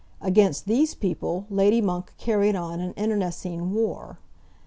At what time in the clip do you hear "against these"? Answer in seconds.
0.19-0.95